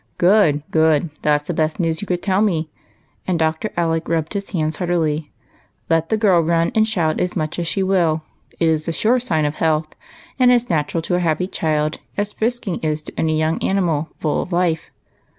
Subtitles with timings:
[0.17, 1.11] "Good,— good!
[1.21, 2.71] that 's the best news you could tell me;"
[3.27, 3.69] and Dr.
[3.77, 5.29] Alec rubbed his hands heartily."
[5.91, 8.23] Let the girl run and shout as much as she will,—
[8.59, 9.95] it is a sure sign of health,
[10.39, 14.41] and as natural to a happy child as frisking is to any young animal full
[14.41, 14.89] of life.